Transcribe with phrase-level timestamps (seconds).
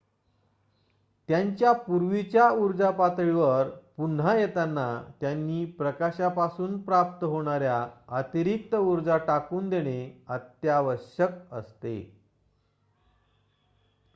[1.29, 4.85] त्यांच्या पूर्वीच्या ऊर्जा पातळीवर पुन्हा येताना
[5.21, 7.85] त्यांनी प्रकाशापासून प्राप्त होणार्‍या
[8.17, 9.99] अतिरिक्त ऊर्जा टाकून देणे
[10.27, 11.95] अत्यावश्यक असते